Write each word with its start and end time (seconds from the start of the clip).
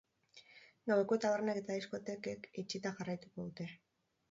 Gaueko 0.91 1.17
tabernek 1.25 1.59
eta 1.61 1.77
diskotekek 1.79 2.51
itxita 2.65 2.95
jarraituko 2.99 3.49
dute. 3.49 3.71